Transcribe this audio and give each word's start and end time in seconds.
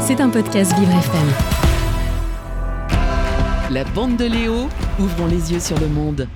C'est 0.00 0.20
un 0.20 0.28
podcast 0.28 0.72
Vivre 0.78 0.90
FM. 0.90 1.28
La 3.70 3.84
bande 3.84 4.16
de 4.16 4.24
Léo, 4.24 4.68
ouvrons 4.98 5.26
les 5.26 5.52
yeux 5.52 5.60
sur 5.60 5.78
le 5.78 5.86
monde. 5.86 6.26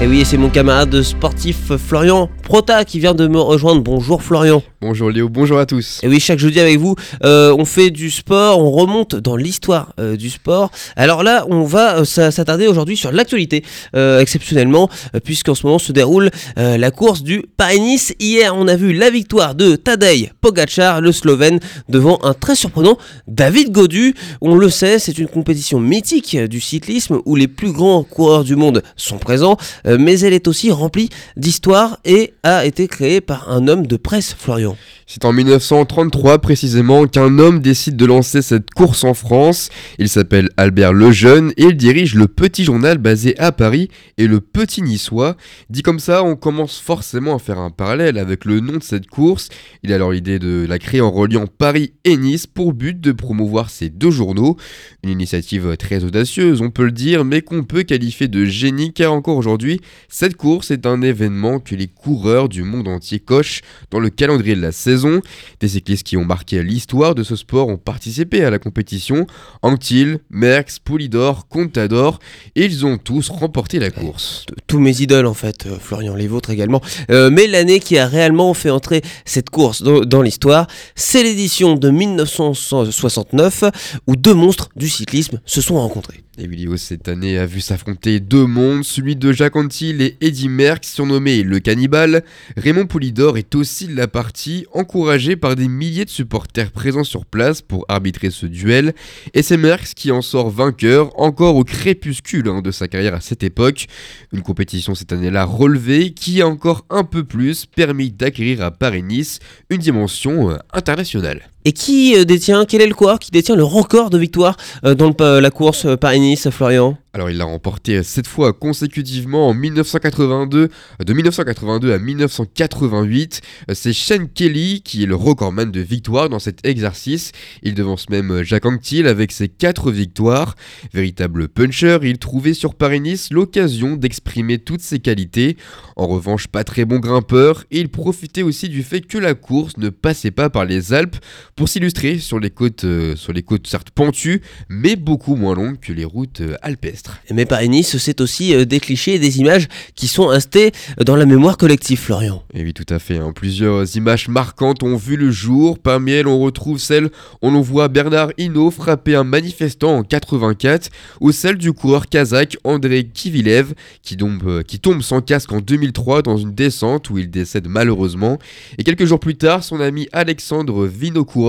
Et 0.00 0.06
oui, 0.06 0.24
c'est 0.24 0.36
mon 0.36 0.48
camarade 0.48 1.02
sportif 1.02 1.76
Florian 1.76 2.30
Prota 2.44 2.84
qui 2.84 3.00
vient 3.00 3.14
de 3.14 3.26
me 3.26 3.40
rejoindre. 3.40 3.82
Bonjour 3.82 4.22
Florian. 4.22 4.62
Bonjour 4.80 5.10
Léo, 5.10 5.28
bonjour 5.28 5.58
à 5.58 5.66
tous. 5.66 5.98
Et 6.04 6.08
oui, 6.08 6.20
chaque 6.20 6.38
jeudi 6.38 6.60
avec 6.60 6.78
vous, 6.78 6.94
euh, 7.24 7.52
on 7.58 7.64
fait 7.64 7.90
du 7.90 8.12
sport, 8.12 8.60
on 8.60 8.70
remonte 8.70 9.16
dans 9.16 9.34
l'histoire 9.34 9.92
euh, 9.98 10.14
du 10.14 10.30
sport. 10.30 10.70
Alors 10.94 11.24
là, 11.24 11.44
on 11.50 11.64
va 11.64 11.96
euh, 11.96 12.04
s'attarder 12.04 12.68
aujourd'hui 12.68 12.96
sur 12.96 13.10
l'actualité, 13.10 13.64
exceptionnellement, 13.92 14.88
puisqu'en 15.24 15.56
ce 15.56 15.66
moment 15.66 15.80
se 15.80 15.90
déroule 15.90 16.30
la 16.56 16.90
course 16.92 17.24
du 17.24 17.42
Paris-Nice. 17.56 18.14
Hier, 18.20 18.54
on 18.54 18.68
a 18.68 18.76
vu 18.76 18.92
la 18.92 19.10
victoire 19.10 19.56
de 19.56 19.74
Tadej 19.74 20.32
Pogacar, 20.40 21.00
le 21.00 21.10
Slovène, 21.10 21.58
devant 21.88 22.20
un 22.22 22.34
très 22.34 22.54
surprenant 22.54 22.98
David 23.26 23.72
Godu. 23.72 24.14
On 24.40 24.54
le 24.54 24.70
sait, 24.70 24.98
c'est 25.00 25.18
une 25.18 25.28
compétition 25.28 25.80
mythique 25.80 26.36
du 26.36 26.60
cyclisme 26.60 27.20
où 27.24 27.34
les 27.34 27.48
plus 27.48 27.72
grands 27.72 28.04
coureurs 28.04 28.44
du 28.44 28.54
monde 28.54 28.82
sont 28.96 29.18
présents. 29.18 29.56
Mais 29.84 30.20
elle 30.20 30.34
est 30.34 30.46
aussi 30.46 30.70
remplie 30.70 31.08
d'histoire 31.36 31.98
et 32.04 32.34
a 32.42 32.64
été 32.64 32.86
créée 32.86 33.20
par 33.20 33.50
un 33.50 33.66
homme 33.66 33.86
de 33.86 33.96
presse, 33.96 34.36
Florian. 34.38 34.67
C'est 35.06 35.24
en 35.24 35.32
1933 35.32 36.38
précisément 36.38 37.06
qu'un 37.06 37.38
homme 37.38 37.60
décide 37.60 37.96
de 37.96 38.04
lancer 38.04 38.42
cette 38.42 38.70
course 38.70 39.04
en 39.04 39.14
France. 39.14 39.70
Il 39.98 40.08
s'appelle 40.08 40.50
Albert 40.58 40.92
Lejeune 40.92 41.52
et 41.56 41.64
il 41.64 41.76
dirige 41.76 42.14
le 42.14 42.28
petit 42.28 42.64
journal 42.64 42.98
basé 42.98 43.38
à 43.38 43.50
Paris 43.50 43.88
et 44.18 44.26
le 44.26 44.40
Petit 44.40 44.82
Niçois. 44.82 45.36
Dit 45.70 45.82
comme 45.82 45.98
ça, 45.98 46.22
on 46.24 46.36
commence 46.36 46.78
forcément 46.78 47.36
à 47.36 47.38
faire 47.38 47.58
un 47.58 47.70
parallèle 47.70 48.18
avec 48.18 48.44
le 48.44 48.60
nom 48.60 48.76
de 48.76 48.82
cette 48.82 49.06
course. 49.06 49.48
Il 49.82 49.92
a 49.92 49.94
alors 49.94 50.12
l'idée 50.12 50.38
de 50.38 50.66
la 50.68 50.78
créer 50.78 51.00
en 51.00 51.10
reliant 51.10 51.46
Paris 51.46 51.92
et 52.04 52.18
Nice 52.18 52.46
pour 52.46 52.74
but 52.74 53.00
de 53.00 53.12
promouvoir 53.12 53.70
ces 53.70 53.88
deux 53.88 54.10
journaux. 54.10 54.56
Une 55.02 55.10
initiative 55.10 55.76
très 55.78 56.04
audacieuse, 56.04 56.60
on 56.60 56.70
peut 56.70 56.84
le 56.84 56.92
dire, 56.92 57.24
mais 57.24 57.40
qu'on 57.40 57.64
peut 57.64 57.82
qualifier 57.82 58.28
de 58.28 58.44
génie 58.44 58.92
car 58.92 59.14
encore 59.14 59.36
aujourd'hui, 59.38 59.80
cette 60.08 60.36
course 60.36 60.70
est 60.70 60.84
un 60.84 61.00
événement 61.00 61.60
que 61.60 61.74
les 61.74 61.86
coureurs 61.86 62.48
du 62.48 62.62
monde 62.62 62.88
entier 62.88 63.20
cochent 63.20 63.62
dans 63.90 64.00
le 64.00 64.10
calendrier 64.10 64.54
la 64.60 64.72
saison 64.72 65.20
des 65.60 65.68
cyclistes 65.68 66.04
qui 66.04 66.16
ont 66.16 66.24
marqué 66.24 66.62
l'histoire 66.62 67.14
de 67.14 67.22
ce 67.22 67.36
sport 67.36 67.68
ont 67.68 67.76
participé 67.76 68.44
à 68.44 68.50
la 68.50 68.58
compétition. 68.58 69.26
Anctil, 69.62 70.18
Merckx, 70.30 70.78
Poulidor, 70.84 71.48
Contador, 71.48 72.18
et 72.56 72.64
ils 72.64 72.84
ont 72.84 72.98
tous 72.98 73.28
remporté 73.28 73.78
la 73.78 73.90
course. 73.90 74.46
Tous 74.66 74.78
mes 74.78 75.00
idoles 75.00 75.26
en 75.26 75.34
fait, 75.34 75.66
euh, 75.66 75.78
Florian, 75.78 76.14
les 76.14 76.26
vôtres 76.26 76.50
également. 76.50 76.80
Euh, 77.10 77.30
mais 77.30 77.46
l'année 77.46 77.80
qui 77.80 77.98
a 77.98 78.06
réellement 78.06 78.54
fait 78.54 78.70
entrer 78.70 79.02
cette 79.24 79.50
course 79.50 79.82
dans, 79.82 80.22
l'histoire, 80.22 80.66
c'est 80.94 81.22
l'édition 81.22 81.74
de 81.74 81.90
1969 81.90 83.64
où 84.06 84.16
deux 84.16 84.34
monstres 84.34 84.68
du 84.76 84.88
cyclisme 84.88 85.40
se 85.44 85.60
sont 85.60 85.76
rencontrés. 85.76 86.22
Emilio 86.38 86.76
cette 86.76 87.08
année 87.08 87.36
a 87.36 87.46
vu 87.46 87.60
s'affronter 87.60 88.20
deux 88.20 88.46
mondes, 88.46 88.84
celui 88.84 89.16
de 89.16 89.32
Jacques 89.32 89.56
Antil 89.56 90.00
et 90.00 90.16
Eddie 90.20 90.48
Merckx, 90.48 90.88
surnommé 90.88 91.42
le 91.42 91.58
cannibale. 91.58 92.22
Raymond 92.56 92.86
Poulidor 92.86 93.38
est 93.38 93.56
aussi 93.56 93.88
de 93.88 93.96
la 93.96 94.06
partie, 94.06 94.47
encouragé 94.72 95.36
par 95.36 95.56
des 95.56 95.68
milliers 95.68 96.04
de 96.04 96.10
supporters 96.10 96.70
présents 96.70 97.04
sur 97.04 97.26
place 97.26 97.62
pour 97.62 97.84
arbitrer 97.88 98.30
ce 98.30 98.46
duel. 98.46 98.94
Et 99.34 99.42
c'est 99.42 99.56
Merckx 99.56 99.94
qui 99.94 100.10
en 100.10 100.22
sort 100.22 100.50
vainqueur, 100.50 101.18
encore 101.18 101.56
au 101.56 101.64
crépuscule 101.64 102.48
hein, 102.48 102.62
de 102.62 102.70
sa 102.70 102.88
carrière 102.88 103.14
à 103.14 103.20
cette 103.20 103.42
époque. 103.42 103.86
Une 104.32 104.42
compétition 104.42 104.94
cette 104.94 105.12
année-là 105.12 105.44
relevée 105.44 106.12
qui 106.12 106.40
a 106.42 106.48
encore 106.48 106.84
un 106.90 107.04
peu 107.04 107.24
plus 107.24 107.66
permis 107.66 108.10
d'acquérir 108.10 108.62
à 108.62 108.70
Paris-Nice 108.70 109.38
une 109.70 109.78
dimension 109.78 110.50
euh, 110.50 110.56
internationale. 110.72 111.48
Et 111.68 111.72
qui 111.72 112.16
euh, 112.16 112.24
détient, 112.24 112.64
quel 112.64 112.80
est 112.80 112.86
le 112.86 112.94
coureur 112.94 113.18
qui 113.18 113.30
détient 113.30 113.54
le 113.54 113.62
record 113.62 114.08
de 114.08 114.16
victoire 114.16 114.56
euh, 114.86 114.94
dans 114.94 115.14
la 115.20 115.50
course 115.50 115.86
Paris-Nice, 116.00 116.48
Florian? 116.48 116.96
Alors 117.18 117.30
il 117.30 117.38
l'a 117.38 117.46
remporté 117.46 118.02
7 118.02 118.28
fois 118.28 118.52
consécutivement 118.52 119.48
en 119.48 119.54
1982, 119.54 120.68
de 121.04 121.12
1982 121.12 121.92
à 121.92 121.98
1988. 121.98 123.40
C'est 123.72 123.92
Shane 123.92 124.28
Kelly 124.28 124.82
qui 124.82 125.02
est 125.02 125.06
le 125.06 125.16
recordman 125.16 125.72
de 125.72 125.80
victoires 125.80 126.28
dans 126.28 126.38
cet 126.38 126.64
exercice. 126.64 127.32
Il 127.64 127.74
devance 127.74 128.08
même 128.08 128.44
Jacques 128.44 128.66
Anquetil 128.66 129.08
avec 129.08 129.32
ses 129.32 129.48
4 129.48 129.90
victoires. 129.90 130.54
Véritable 130.94 131.48
puncher, 131.48 131.98
il 132.02 132.18
trouvait 132.18 132.54
sur 132.54 132.74
Paris-Nice 132.74 133.32
l'occasion 133.32 133.96
d'exprimer 133.96 134.58
toutes 134.58 134.82
ses 134.82 135.00
qualités. 135.00 135.56
En 135.96 136.06
revanche, 136.06 136.46
pas 136.46 136.62
très 136.62 136.84
bon 136.84 137.00
grimpeur, 137.00 137.64
il 137.72 137.88
profitait 137.88 138.42
aussi 138.42 138.68
du 138.68 138.84
fait 138.84 139.00
que 139.00 139.18
la 139.18 139.34
course 139.34 139.76
ne 139.78 139.88
passait 139.88 140.30
pas 140.30 140.50
par 140.50 140.66
les 140.66 140.92
Alpes 140.92 141.16
pour 141.58 141.68
s'illustrer 141.68 142.18
sur 142.18 142.38
les 142.38 142.50
côtes, 142.50 142.84
euh, 142.84 143.16
sur 143.16 143.32
les 143.32 143.42
côtes 143.42 143.66
certes 143.66 143.90
pentues, 143.90 144.42
mais 144.68 144.94
beaucoup 144.94 145.34
moins 145.34 145.56
longues 145.56 145.80
que 145.80 145.92
les 145.92 146.04
routes 146.04 146.40
euh, 146.40 146.54
alpestres. 146.62 147.20
Mais 147.34 147.46
Paris-Nice, 147.46 147.98
c'est 147.98 148.20
aussi 148.20 148.54
euh, 148.54 148.64
des 148.64 148.78
clichés 148.78 149.14
et 149.14 149.18
des 149.18 149.40
images 149.40 149.66
qui 149.96 150.06
sont 150.06 150.30
instés 150.30 150.70
dans 151.04 151.16
la 151.16 151.26
mémoire 151.26 151.56
collective, 151.56 151.98
Florian. 151.98 152.44
Et 152.54 152.62
oui, 152.62 152.72
tout 152.72 152.86
à 152.88 153.00
fait. 153.00 153.18
Hein. 153.18 153.32
Plusieurs 153.34 153.96
images 153.96 154.28
marquantes 154.28 154.84
ont 154.84 154.96
vu 154.96 155.16
le 155.16 155.32
jour. 155.32 155.80
Parmi 155.80 156.12
elles, 156.12 156.28
on 156.28 156.38
retrouve 156.38 156.78
celle 156.78 157.10
où 157.42 157.50
l'on 157.50 157.60
voit 157.60 157.88
Bernard 157.88 158.30
Hinault 158.38 158.70
frapper 158.70 159.16
un 159.16 159.24
manifestant 159.24 159.96
en 159.96 160.04
84, 160.04 160.90
ou 161.20 161.32
celle 161.32 161.58
du 161.58 161.72
coureur 161.72 162.08
kazakh 162.08 162.56
André 162.62 163.02
Kivilev 163.12 163.74
qui 164.02 164.16
tombe, 164.16 164.62
qui 164.62 164.78
tombe 164.78 165.02
sans 165.02 165.22
casque 165.22 165.50
en 165.50 165.60
2003 165.60 166.22
dans 166.22 166.36
une 166.36 166.54
descente 166.54 167.10
où 167.10 167.18
il 167.18 167.32
décède 167.32 167.66
malheureusement. 167.66 168.38
Et 168.78 168.84
quelques 168.84 169.06
jours 169.06 169.18
plus 169.18 169.34
tard, 169.34 169.64
son 169.64 169.80
ami 169.80 170.08
Alexandre 170.12 170.86
Vinokourov 170.86 171.47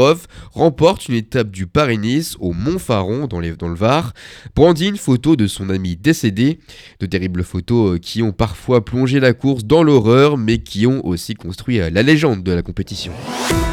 remporte 0.52 1.08
une 1.08 1.16
étape 1.16 1.52
du 1.52 1.68
Paris-Nice 1.68 2.36
au 2.40 2.54
Mont-Faron 2.54 3.28
dans, 3.28 3.42
dans 3.42 3.68
le 3.68 3.76
Var. 3.76 4.14
Brandit 4.56 4.88
une 4.88 4.98
photo 4.98 5.36
de 5.36 5.48
son 5.48 5.70
ami 5.70 5.96
décédé. 5.96 6.60
De 7.00 7.06
terribles 7.06 7.44
photos 7.44 7.96
euh, 7.96 7.98
qui 7.98 8.22
ont 8.22 8.32
parfois 8.32 8.84
plongé 8.84 9.20
la 9.20 9.34
course 9.34 9.64
dans 9.66 9.84
l'horreur, 9.84 10.38
mais 10.38 10.60
qui 10.60 10.88
ont 10.88 11.06
aussi 11.06 11.34
construit 11.34 11.80
euh, 11.80 11.90
la 11.90 12.04
légende 12.04 12.44
de 12.44 12.52
la 12.52 12.62
compétition. 12.62 13.12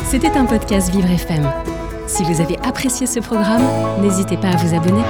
C'était 0.08 0.30
un 0.30 0.44
podcast 0.44 0.92
Vivre 0.92 1.10
FM. 1.10 1.50
Si 2.06 2.22
vous 2.22 2.40
avez 2.40 2.56
apprécié 2.58 3.06
ce 3.06 3.20
programme, 3.20 3.64
n'hésitez 4.00 4.36
pas 4.36 4.50
à 4.50 4.56
vous 4.56 4.74
abonner. 4.74 5.02